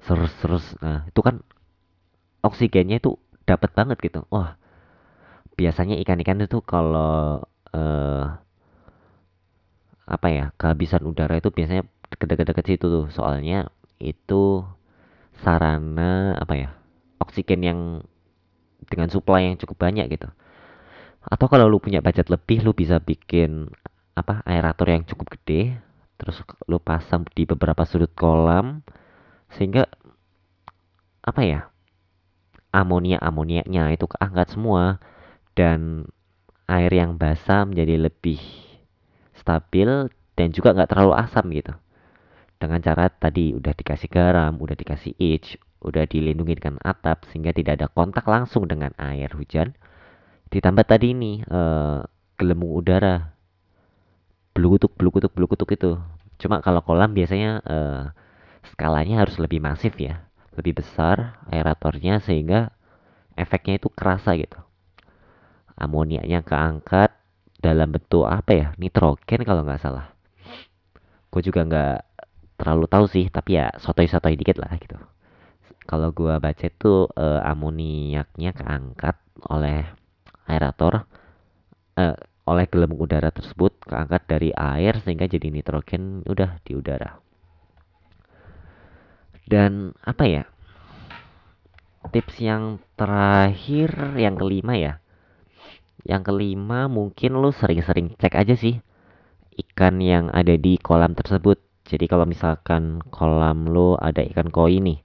Serus, 0.07 0.33
serus. 0.41 0.65
Nah, 0.83 1.07
itu 1.07 1.21
kan 1.23 1.45
oksigennya 2.41 2.99
itu 3.03 3.21
dapat 3.45 3.71
banget 3.77 4.01
gitu. 4.01 4.25
Wah, 4.33 4.57
biasanya 5.59 6.01
ikan-ikan 6.01 6.41
itu 6.41 6.59
kalau 6.65 7.45
eh, 7.77 8.25
apa 10.11 10.29
ya 10.33 10.45
kehabisan 10.59 11.07
udara 11.07 11.39
itu 11.39 11.53
biasanya 11.55 11.87
deket-deket 12.11 12.67
situ 12.67 12.87
tuh 12.91 13.07
soalnya 13.15 13.71
itu 14.03 14.67
sarana 15.41 16.35
apa 16.37 16.55
ya 16.57 16.71
oksigen 17.23 17.61
yang 17.63 17.81
dengan 18.91 19.09
supply 19.13 19.47
yang 19.47 19.57
cukup 19.61 19.89
banyak 19.89 20.11
gitu 20.11 20.29
atau 21.21 21.47
kalau 21.47 21.69
lu 21.69 21.79
punya 21.79 22.01
budget 22.01 22.33
lebih 22.33 22.65
lu 22.65 22.73
bisa 22.73 22.99
bikin 22.99 23.69
apa 24.17 24.43
aerator 24.49 24.89
yang 24.89 25.05
cukup 25.05 25.37
gede 25.39 25.77
terus 26.17 26.43
lu 26.69 26.81
pasang 26.81 27.25
di 27.33 27.45
beberapa 27.47 27.85
sudut 27.85 28.11
kolam 28.13 28.83
sehingga 29.55 29.89
apa 31.21 31.41
ya 31.45 31.61
amonia 32.73 33.21
amoniaknya 33.21 33.93
itu 33.93 34.09
keangkat 34.09 34.53
semua 34.53 34.99
dan 35.55 36.09
air 36.71 36.93
yang 36.93 37.19
basah 37.19 37.67
menjadi 37.67 38.11
lebih 38.11 38.41
stabil 39.37 40.09
dan 40.39 40.49
juga 40.55 40.73
nggak 40.73 40.91
terlalu 40.91 41.13
asam 41.17 41.45
gitu 41.53 41.73
dengan 42.61 42.79
cara 42.85 43.09
tadi 43.09 43.57
udah 43.57 43.73
dikasih 43.73 44.13
garam 44.13 44.61
udah 44.61 44.77
dikasih 44.77 45.17
edge 45.17 45.57
udah 45.81 46.05
dilindungi 46.05 46.61
dengan 46.61 46.77
atap 46.85 47.25
sehingga 47.33 47.57
tidak 47.57 47.81
ada 47.81 47.89
kontak 47.89 48.25
langsung 48.29 48.69
dengan 48.69 48.93
air 49.01 49.33
hujan. 49.33 49.73
Ditambah 50.53 50.85
tadi 50.85 51.17
ini 51.17 51.41
uh, 51.49 52.05
gelembung 52.37 52.77
udara. 52.77 53.33
Belukutuk 54.53 54.93
belukutuk 55.01 55.33
belukutuk 55.33 55.69
itu. 55.73 55.97
Cuma 56.37 56.61
kalau 56.61 56.85
kolam 56.85 57.17
biasanya 57.17 57.65
uh, 57.65 58.03
skalanya 58.73 59.25
harus 59.25 59.41
lebih 59.41 59.65
masif 59.65 59.97
ya. 59.97 60.29
Lebih 60.59 60.85
besar 60.85 61.41
aeratornya 61.49 62.21
sehingga 62.21 62.77
efeknya 63.41 63.81
itu 63.81 63.89
kerasa 63.89 64.37
gitu. 64.37 64.61
Amoniaknya 65.81 66.45
keangkat 66.45 67.17
dalam 67.57 67.89
bentuk 67.97 68.29
apa 68.29 68.53
ya? 68.53 68.67
Nitrogen 68.77 69.49
kalau 69.49 69.65
nggak 69.65 69.81
salah. 69.81 70.13
Gue 71.31 71.41
juga 71.41 71.65
nggak 71.65 72.10
terlalu 72.61 72.85
tahu 72.85 73.09
sih 73.09 73.33
tapi 73.33 73.57
ya 73.57 73.73
sotoy-sotoy 73.81 74.37
dikit 74.37 74.61
lah 74.61 74.77
gitu. 74.77 75.01
Kalau 75.89 76.13
gue 76.13 76.37
baca 76.37 76.67
itu 76.69 77.09
uh, 77.09 77.41
amoniaknya 77.49 78.53
keangkat 78.53 79.17
oleh 79.49 79.89
aerator 80.45 81.09
uh, 81.97 82.17
oleh 82.45 82.67
gelembung 82.69 83.01
udara 83.01 83.33
tersebut 83.33 83.73
keangkat 83.89 84.23
dari 84.29 84.51
air 84.53 85.01
sehingga 85.01 85.25
jadi 85.25 85.49
nitrogen 85.49 86.21
udah 86.29 86.61
di 86.61 86.77
udara. 86.77 87.17
Dan 89.49 89.97
apa 90.05 90.25
ya 90.29 90.45
tips 92.13 92.39
yang 92.45 92.79
terakhir 92.95 94.21
yang 94.21 94.37
kelima 94.37 94.77
ya. 94.77 95.01
Yang 96.05 96.33
kelima 96.33 96.93
mungkin 96.93 97.41
lu 97.41 97.51
sering-sering 97.53 98.15
cek 98.21 98.37
aja 98.37 98.55
sih 98.55 98.85
ikan 99.61 100.01
yang 100.01 100.33
ada 100.33 100.57
di 100.57 100.81
kolam 100.81 101.13
tersebut 101.13 101.61
jadi 101.91 102.07
kalau 102.07 102.23
misalkan 102.23 103.03
kolam 103.11 103.67
lu 103.67 103.99
ada 103.99 104.23
ikan 104.23 104.55
koi 104.55 104.79
nih 104.79 105.03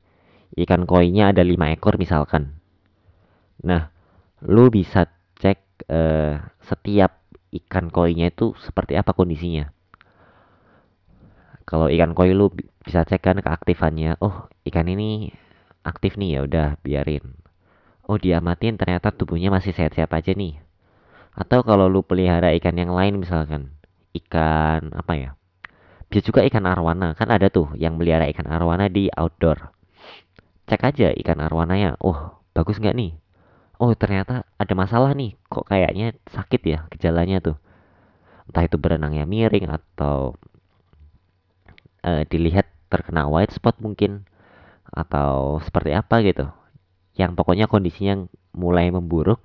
ikan 0.55 0.87
koinya 0.87 1.33
ada 1.35 1.43
lima 1.43 1.73
ekor 1.75 1.99
misalkan. 1.99 2.55
Nah 3.65 3.91
lu 4.45 4.71
bisa 4.71 5.09
cek 5.41 5.89
uh, 5.89 6.39
setiap 6.63 7.25
ikan 7.51 7.91
koinya 7.91 8.31
itu 8.31 8.55
seperti 8.61 8.95
apa 8.95 9.11
kondisinya. 9.11 9.73
Kalau 11.65 11.89
ikan 11.89 12.13
koi 12.13 12.31
lu 12.31 12.53
bisa 12.85 13.03
cek 13.03 13.21
kan 13.25 13.37
keaktifannya 13.41 14.21
oh 14.21 14.47
ikan 14.69 14.85
ini 14.85 15.33
aktif 15.83 16.15
nih 16.15 16.39
ya 16.39 16.39
udah 16.47 16.67
biarin. 16.85 17.41
Oh 18.05 18.21
diamatin 18.21 18.77
ternyata 18.77 19.09
tubuhnya 19.09 19.49
masih 19.49 19.73
sehat-sehat 19.73 20.13
aja 20.13 20.31
nih. 20.37 20.61
Atau 21.35 21.65
kalau 21.65 21.89
lu 21.89 22.05
pelihara 22.05 22.53
ikan 22.55 22.77
yang 22.77 22.93
lain 22.93 23.19
misalkan 23.19 23.75
ikan 24.15 24.95
apa 24.95 25.13
ya 25.19 25.29
bisa 26.09 26.21
juga 26.31 26.45
ikan 26.45 26.65
arwana 26.69 27.17
kan 27.17 27.29
ada 27.33 27.49
tuh 27.49 27.73
yang 27.75 27.97
melihara 27.97 28.29
ikan 28.31 28.47
arwana 28.47 28.87
di 28.87 29.09
outdoor. 29.13 29.73
Cek 30.65 30.81
aja 30.81 31.09
ikan 31.13 31.41
arwananya 31.41 31.97
oh 32.01 32.41
bagus 32.55 32.81
nggak 32.81 32.95
nih? 32.97 33.11
Oh 33.77 33.91
ternyata 33.93 34.47
ada 34.55 34.73
masalah 34.73 35.11
nih. 35.13 35.35
Kok 35.51 35.67
kayaknya 35.67 36.15
sakit 36.31 36.61
ya 36.63 36.79
gejalanya 36.93 37.43
tuh? 37.43 37.57
Entah 38.49 38.63
itu 38.65 38.77
berenangnya 38.77 39.25
miring 39.25 39.67
atau 39.67 40.37
uh, 42.05 42.23
dilihat 42.29 42.69
terkena 42.87 43.27
white 43.27 43.51
spot 43.51 43.81
mungkin 43.81 44.29
atau 44.87 45.59
seperti 45.65 45.91
apa 45.91 46.21
gitu. 46.23 46.47
Yang 47.17 47.31
pokoknya 47.35 47.65
kondisinya 47.67 48.29
mulai 48.55 48.87
memburuk 48.93 49.43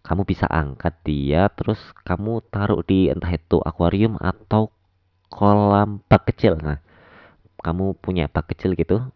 kamu 0.00 0.24
bisa 0.24 0.48
angkat 0.48 0.96
dia 1.04 1.52
terus 1.52 1.76
kamu 2.08 2.40
taruh 2.48 2.80
di 2.80 3.12
entah 3.12 3.28
itu 3.28 3.60
akuarium 3.60 4.16
atau 4.16 4.72
kolam 5.30 6.02
bak 6.10 6.28
kecil. 6.34 6.58
Nah 6.60 6.82
kamu 7.62 7.96
punya 7.96 8.26
bak 8.26 8.50
kecil 8.52 8.74
gitu 8.74 9.08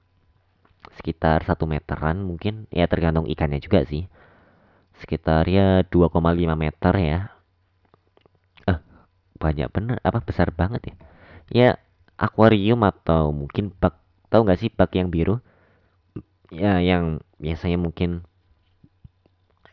sekitar 0.95 1.43
satu 1.43 1.67
meteran 1.67 2.23
mungkin. 2.23 2.71
Ya 2.71 2.87
tergantung 2.87 3.27
ikannya 3.27 3.59
juga 3.59 3.83
sih. 3.85 4.07
Sekitar 5.03 5.45
ya 5.51 5.83
2,5 5.91 6.55
meter 6.55 6.95
ya. 6.97 7.19
Eh 8.71 8.79
banyak 9.43 9.69
bener 9.75 9.99
apa 10.07 10.23
besar 10.23 10.55
banget 10.55 10.95
ya. 10.95 10.95
Ya 11.51 11.69
akuarium 12.15 12.81
atau 12.87 13.35
mungkin 13.35 13.75
bak 13.75 13.99
tahu 14.31 14.47
nggak 14.47 14.61
sih 14.63 14.71
bak 14.71 14.95
yang 14.95 15.11
biru? 15.11 15.43
Ya 16.55 16.79
yang 16.79 17.19
biasanya 17.43 17.77
mungkin 17.77 18.23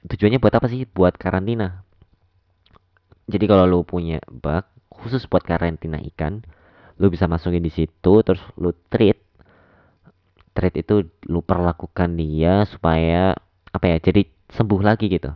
tujuannya 0.09 0.41
buat 0.41 0.57
apa 0.57 0.67
sih? 0.67 0.89
Buat 0.89 1.21
karantina. 1.21 1.85
Jadi 3.29 3.45
kalau 3.45 3.69
lu 3.69 3.79
punya 3.85 4.19
bak 4.27 4.67
khusus 5.01 5.25
buat 5.25 5.41
karantina 5.43 5.97
ikan 6.13 6.45
lu 7.01 7.09
bisa 7.09 7.25
masukin 7.25 7.65
di 7.65 7.73
situ 7.73 8.13
terus 8.21 8.41
lu 8.61 8.69
treat. 8.93 9.17
Treat 10.53 10.75
itu 10.77 11.09
lu 11.25 11.41
perlakukan 11.41 12.13
dia 12.13 12.61
supaya 12.69 13.33
apa 13.73 13.85
ya 13.89 13.97
jadi 13.97 14.29
sembuh 14.53 14.81
lagi 14.85 15.09
gitu. 15.09 15.33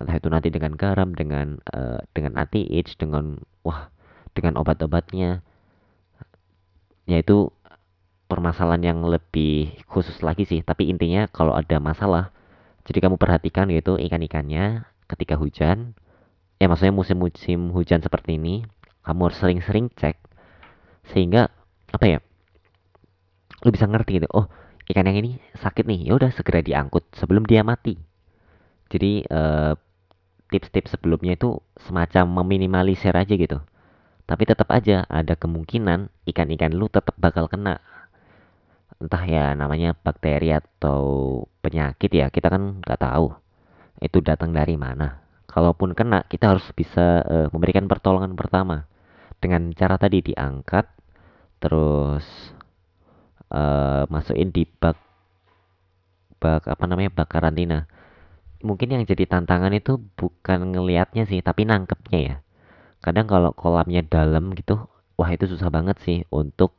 Entah 0.00 0.16
itu 0.16 0.32
nanti 0.32 0.48
dengan 0.48 0.72
garam 0.78 1.12
dengan 1.12 1.60
uh, 1.68 2.00
dengan 2.16 2.40
anti 2.40 2.64
age 2.72 2.96
dengan 2.96 3.36
wah 3.60 3.92
dengan 4.32 4.56
obat-obatnya. 4.56 5.44
Yaitu 7.04 7.52
permasalahan 8.28 8.96
yang 8.96 9.00
lebih 9.04 9.76
khusus 9.92 10.24
lagi 10.24 10.48
sih. 10.48 10.64
Tapi 10.64 10.88
intinya 10.88 11.28
kalau 11.28 11.52
ada 11.52 11.76
masalah 11.76 12.32
jadi 12.88 13.04
kamu 13.04 13.20
perhatikan 13.20 13.68
gitu 13.68 14.00
ikan-ikannya 14.00 14.88
ketika 15.04 15.36
hujan. 15.36 15.92
Ya 16.56 16.66
maksudnya 16.66 16.96
musim-musim 16.96 17.70
hujan 17.76 18.00
seperti 18.02 18.40
ini 18.40 18.66
kamu 19.08 19.32
harus 19.32 19.38
sering-sering 19.40 19.88
cek 19.96 20.20
sehingga 21.08 21.48
apa 21.88 22.04
ya 22.04 22.18
lu 23.64 23.72
bisa 23.72 23.88
ngerti 23.88 24.20
gitu 24.20 24.28
oh 24.36 24.44
ikan 24.88 25.04
yang 25.04 25.20
ini 25.20 25.36
sakit 25.60 25.84
nih 25.84 26.08
ya 26.08 26.12
udah 26.16 26.32
segera 26.32 26.64
diangkut 26.64 27.04
sebelum 27.12 27.44
dia 27.44 27.60
mati. 27.60 28.00
Jadi 28.88 29.20
uh, 29.28 29.76
tips-tips 30.48 30.96
sebelumnya 30.96 31.36
itu 31.36 31.60
semacam 31.84 32.40
meminimalisir 32.40 33.12
aja 33.12 33.34
gitu. 33.36 33.60
Tapi 34.24 34.42
tetap 34.48 34.68
aja 34.72 35.04
ada 35.08 35.36
kemungkinan 35.36 36.08
ikan-ikan 36.32 36.72
lu 36.72 36.88
tetap 36.88 37.12
bakal 37.20 37.52
kena. 37.52 37.84
Entah 38.96 39.24
ya 39.28 39.52
namanya 39.52 39.92
bakteri 39.92 40.56
atau 40.56 41.44
penyakit 41.60 42.08
ya 42.08 42.32
kita 42.32 42.48
kan 42.48 42.80
nggak 42.80 43.00
tahu 43.00 43.36
itu 44.00 44.24
datang 44.24 44.56
dari 44.56 44.80
mana. 44.80 45.20
Kalaupun 45.48 45.92
kena 45.92 46.24
kita 46.24 46.56
harus 46.56 46.64
bisa 46.72 47.24
uh, 47.28 47.46
memberikan 47.52 47.84
pertolongan 47.84 48.32
pertama 48.32 48.88
dengan 49.38 49.70
cara 49.74 49.96
tadi 49.98 50.22
diangkat 50.22 50.86
terus 51.62 52.26
uh, 53.50 54.06
masukin 54.10 54.50
di 54.50 54.66
bak 54.66 54.98
bak 56.38 56.70
apa 56.70 56.84
namanya 56.86 57.10
bak 57.10 57.28
karantina 57.30 57.90
mungkin 58.62 58.90
yang 58.90 59.02
jadi 59.06 59.26
tantangan 59.30 59.70
itu 59.74 60.02
bukan 60.18 60.74
ngelihatnya 60.74 61.26
sih 61.30 61.38
tapi 61.42 61.62
nangkepnya 61.66 62.18
ya. 62.18 62.36
Kadang 62.98 63.30
kalau 63.30 63.54
kolamnya 63.54 64.02
dalam 64.02 64.50
gitu 64.58 64.90
wah 65.14 65.30
itu 65.30 65.46
susah 65.46 65.70
banget 65.70 65.98
sih 66.02 66.18
untuk 66.34 66.74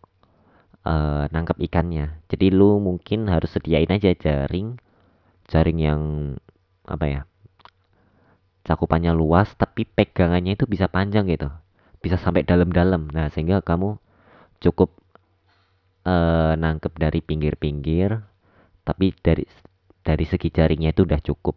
uh, 0.83 1.31
nangkep 1.31 1.57
ikannya. 1.71 2.19
Jadi 2.27 2.51
lu 2.51 2.83
mungkin 2.83 3.31
harus 3.31 3.55
sediain 3.55 3.87
aja 3.87 4.11
jaring, 4.11 4.75
jaring 5.47 5.79
yang 5.79 6.01
apa 6.83 7.05
ya, 7.07 7.21
cakupannya 8.67 9.15
luas 9.15 9.47
tapi 9.55 9.87
pegangannya 9.87 10.57
itu 10.59 10.65
bisa 10.67 10.89
panjang 10.91 11.29
gitu, 11.29 11.47
bisa 11.99 12.15
sampai 12.19 12.47
dalam-dalam. 12.47 13.11
Nah 13.11 13.27
sehingga 13.31 13.63
kamu 13.63 13.99
cukup 14.63 14.95
uh, 16.07 16.55
nangkep 16.55 16.93
dari 16.95 17.19
pinggir-pinggir, 17.23 18.23
tapi 18.83 19.15
dari 19.19 19.43
dari 20.03 20.25
segi 20.25 20.49
jaringnya 20.49 20.95
itu 20.95 21.03
udah 21.05 21.19
cukup 21.21 21.55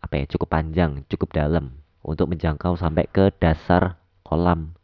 apa 0.00 0.14
ya, 0.22 0.24
cukup 0.30 0.48
panjang, 0.50 1.02
cukup 1.10 1.34
dalam 1.34 1.82
untuk 2.06 2.30
menjangkau 2.30 2.78
sampai 2.78 3.10
ke 3.10 3.34
dasar 3.42 3.98
kolam 4.22 4.74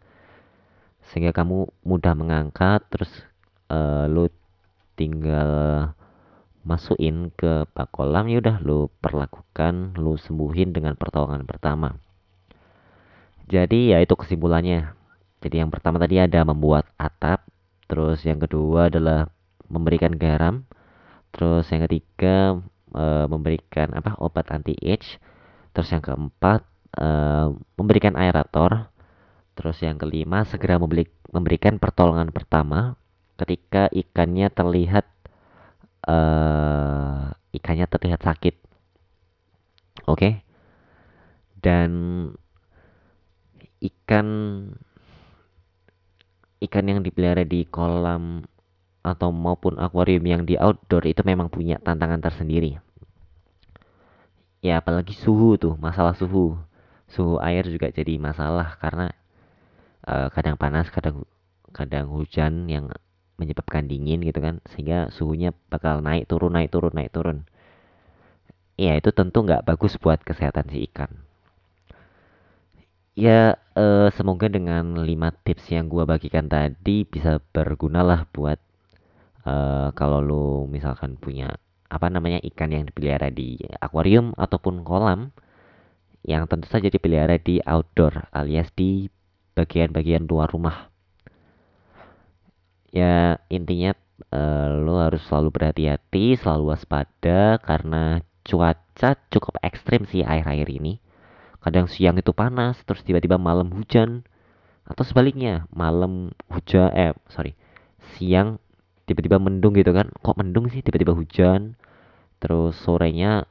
sehingga 1.11 1.35
kamu 1.35 1.71
mudah 1.83 2.15
mengangkat 2.15 2.83
terus 2.91 3.11
uh, 3.71 4.07
lu 4.07 4.31
tinggal 4.95 5.51
masukin 6.63 7.35
ke 7.35 7.67
bak 7.75 7.91
kolam 7.91 8.31
ya 8.31 8.39
udah 8.39 8.63
lu 8.63 8.87
perlakukan 9.03 9.99
lu 9.99 10.15
sembuhin 10.15 10.71
dengan 10.71 10.95
pertolongan 10.95 11.43
pertama 11.43 11.99
jadi 13.53 13.81
ya 13.97 13.99
itu 14.01 14.17
kesimpulannya 14.17 14.97
jadi 15.45 15.61
yang 15.61 15.69
pertama 15.69 16.01
tadi 16.01 16.17
ada 16.17 16.41
membuat 16.49 16.89
atap 16.97 17.45
terus 17.85 18.25
yang 18.25 18.41
kedua 18.41 18.89
adalah 18.89 19.29
memberikan 19.69 20.17
garam 20.17 20.65
terus 21.37 21.69
yang 21.69 21.85
ketiga 21.85 22.57
e, 22.97 23.05
memberikan 23.29 23.93
apa 23.93 24.17
obat 24.17 24.49
anti 24.49 24.73
age 24.81 25.21
terus 25.77 25.93
yang 25.93 26.01
keempat 26.01 26.65
e, 26.97 27.07
memberikan 27.77 28.17
aerator 28.17 28.89
terus 29.53 29.77
yang 29.85 30.01
kelima 30.01 30.49
segera 30.49 30.81
membeli, 30.81 31.05
memberikan 31.29 31.77
pertolongan 31.77 32.33
pertama 32.33 32.97
ketika 33.37 33.93
ikannya 33.93 34.49
terlihat 34.53 35.05
uh, 36.07 37.33
ikannya 37.53 37.87
terlihat 37.89 38.21
sakit. 38.23 38.55
Oke. 40.07 40.19
Okay? 40.19 40.33
Dan 41.63 41.91
ikan 43.83 44.27
ikan 46.63 46.85
yang 46.87 47.03
dipelihara 47.03 47.43
di 47.43 47.67
kolam 47.67 48.47
atau 49.03 49.35
maupun 49.35 49.83
akuarium 49.83 50.23
yang 50.23 50.43
di 50.47 50.55
outdoor 50.55 51.03
itu 51.11 51.27
memang 51.27 51.51
punya 51.51 51.83
tantangan 51.83 52.23
tersendiri. 52.23 52.79
Ya 54.63 54.79
apalagi 54.79 55.11
suhu 55.11 55.59
tuh, 55.59 55.75
masalah 55.75 56.15
suhu. 56.15 56.55
Suhu 57.11 57.43
air 57.43 57.67
juga 57.67 57.91
jadi 57.91 58.15
masalah 58.23 58.79
karena 58.79 59.11
uh, 60.07 60.31
kadang 60.31 60.55
panas, 60.55 60.87
kadang 60.95 61.27
kadang 61.75 62.07
hujan 62.15 62.71
yang 62.71 62.95
menyebabkan 63.43 63.91
dingin 63.91 64.23
gitu 64.23 64.39
kan 64.39 64.63
sehingga 64.71 65.11
suhunya 65.11 65.51
bakal 65.67 65.99
naik 65.99 66.31
turun 66.31 66.55
naik 66.55 66.71
turun 66.71 66.95
naik 66.95 67.11
turun 67.11 67.43
ya 68.79 68.95
itu 68.95 69.11
tentu 69.11 69.43
nggak 69.43 69.67
bagus 69.67 69.99
buat 69.99 70.23
kesehatan 70.23 70.71
si 70.71 70.87
ikan 70.93 71.11
ya 73.13 73.57
eh, 73.77 74.09
semoga 74.17 74.49
dengan 74.49 74.97
5 75.01 75.45
tips 75.45 75.65
yang 75.73 75.87
gua 75.93 76.05
bagikan 76.09 76.49
tadi 76.49 77.05
bisa 77.05 77.41
berguna 77.53 78.01
lah 78.05 78.25
buat 78.33 78.59
eh, 79.47 79.89
kalau 79.97 80.21
lu 80.25 80.47
misalkan 80.69 81.17
punya 81.21 81.57
apa 81.93 82.09
namanya 82.09 82.41
ikan 82.41 82.73
yang 82.73 82.85
dipelihara 82.89 83.29
di 83.29 83.61
akuarium 83.81 84.33
ataupun 84.41 84.81
kolam 84.81 85.33
yang 86.25 86.49
tentu 86.49 86.71
saja 86.71 86.89
dipelihara 86.89 87.37
di 87.37 87.61
outdoor 87.61 88.33
alias 88.33 88.73
di 88.73 89.11
bagian-bagian 89.53 90.25
luar 90.25 90.49
rumah 90.49 90.89
ya 92.93 93.37
intinya 93.53 93.93
uh, 94.31 94.79
lo 94.79 95.03
harus 95.03 95.25
selalu 95.27 95.51
berhati-hati, 95.51 96.39
selalu 96.39 96.77
waspada 96.77 97.59
karena 97.59 98.23
cuaca 98.47 99.19
cukup 99.33 99.59
ekstrim 99.65 100.07
sih 100.07 100.23
air-air 100.23 100.69
ini. 100.71 101.03
Kadang 101.63 101.87
siang 101.87 102.19
itu 102.19 102.35
panas, 102.35 102.83
terus 102.83 103.07
tiba-tiba 103.07 103.39
malam 103.39 103.71
hujan, 103.71 104.27
atau 104.83 105.07
sebaliknya 105.07 105.71
malam 105.71 106.35
hujan, 106.51 106.91
eh 106.93 107.15
sorry, 107.31 107.55
siang 108.19 108.59
tiba-tiba 109.07 109.39
mendung 109.39 109.79
gitu 109.79 109.95
kan? 109.95 110.11
Kok 110.11 110.43
mendung 110.43 110.67
sih 110.69 110.83
tiba-tiba 110.83 111.15
hujan, 111.15 111.79
terus 112.43 112.75
sorenya 112.83 113.47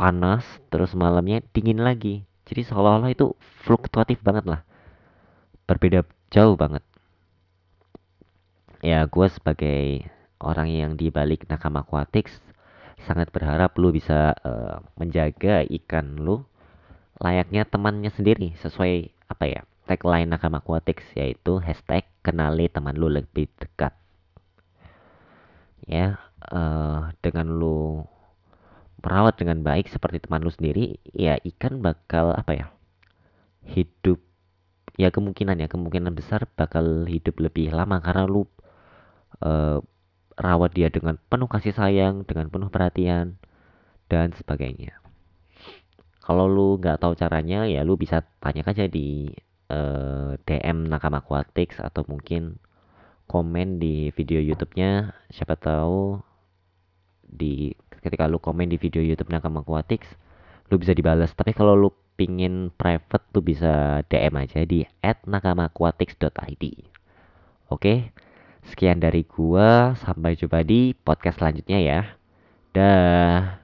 panas, 0.00 0.42
terus 0.72 0.96
malamnya 0.96 1.44
dingin 1.52 1.84
lagi. 1.84 2.24
Jadi 2.48 2.64
seolah-olah 2.66 3.12
itu 3.12 3.36
fluktuatif 3.62 4.24
banget 4.24 4.48
lah, 4.48 4.60
berbeda 5.68 6.08
jauh 6.32 6.56
banget 6.56 6.82
ya 8.82 9.06
gue 9.06 9.26
sebagai 9.30 10.10
orang 10.42 10.68
yang 10.68 10.92
di 10.98 11.08
balik 11.08 11.46
Nakama 11.46 11.86
Aquatics 11.86 12.34
sangat 13.06 13.30
berharap 13.30 13.78
lu 13.78 13.94
bisa 13.94 14.34
uh, 14.42 14.82
menjaga 14.98 15.62
ikan 15.62 16.18
lu 16.18 16.42
layaknya 17.22 17.62
temannya 17.62 18.10
sendiri 18.10 18.58
sesuai 18.58 19.14
apa 19.30 19.44
ya 19.46 19.60
tagline 19.86 20.26
Nakama 20.26 20.58
Aquatics 20.58 21.06
yaitu 21.14 21.62
hashtag 21.62 22.02
kenali 22.26 22.66
teman 22.66 22.98
lu 22.98 23.06
lebih 23.06 23.46
dekat 23.62 23.94
ya 25.86 26.18
uh, 26.50 27.14
dengan 27.22 27.46
lu 27.46 28.02
merawat 29.02 29.38
dengan 29.38 29.62
baik 29.62 29.90
seperti 29.90 30.22
teman 30.22 30.42
lu 30.42 30.50
sendiri 30.50 30.98
ya 31.14 31.38
ikan 31.42 31.78
bakal 31.82 32.34
apa 32.34 32.52
ya 32.54 32.66
hidup 33.66 34.18
ya 34.98 35.14
kemungkinan 35.14 35.58
ya 35.62 35.70
kemungkinan 35.70 36.14
besar 36.14 36.46
bakal 36.58 37.06
hidup 37.06 37.38
lebih 37.38 37.70
lama 37.70 37.98
karena 38.02 38.26
lu 38.26 38.46
uh, 39.42 39.78
rawat 40.38 40.72
dia 40.72 40.88
dengan 40.88 41.20
penuh 41.28 41.48
kasih 41.48 41.76
sayang, 41.76 42.24
dengan 42.24 42.48
penuh 42.48 42.72
perhatian, 42.72 43.36
dan 44.08 44.32
sebagainya. 44.36 45.01
Kalau 46.22 46.46
lu 46.46 46.78
nggak 46.78 47.02
tahu 47.02 47.18
caranya, 47.18 47.66
ya 47.66 47.82
lu 47.82 47.98
bisa 47.98 48.22
tanya 48.38 48.62
aja 48.62 48.86
di 48.86 49.26
uh, 49.74 50.38
eh, 50.38 50.42
DM 50.46 50.86
Nakama 50.86 51.18
Aquatics 51.18 51.82
atau 51.82 52.06
mungkin 52.06 52.62
komen 53.26 53.82
di 53.82 54.14
video 54.14 54.38
YouTube-nya. 54.38 55.18
Siapa 55.34 55.58
tahu 55.58 56.22
di 57.26 57.74
ketika 58.02 58.30
lu 58.30 58.38
komen 58.38 58.70
di 58.70 58.78
video 58.78 59.02
YouTube 59.02 59.34
Nakama 59.34 59.66
Aquatics, 59.66 60.06
lu 60.70 60.78
bisa 60.78 60.94
dibalas. 60.94 61.34
Tapi 61.34 61.50
kalau 61.50 61.74
lu 61.74 61.90
pingin 62.14 62.70
private, 62.70 63.26
lu 63.34 63.40
bisa 63.42 64.06
DM 64.06 64.34
aja 64.38 64.62
di 64.62 64.86
@nakamaquatics.id. 65.02 66.64
Oke. 67.72 68.14
Sekian 68.62 69.02
dari 69.02 69.26
gua, 69.26 69.98
sampai 69.98 70.38
jumpa 70.38 70.62
di 70.62 70.94
podcast 70.94 71.42
selanjutnya 71.42 71.82
ya. 71.82 72.00
Dah. 72.70 73.61